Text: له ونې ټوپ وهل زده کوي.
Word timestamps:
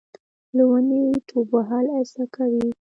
له 0.55 0.63
ونې 0.69 1.01
ټوپ 1.27 1.47
وهل 1.55 1.85
زده 2.09 2.25
کوي. 2.35 2.65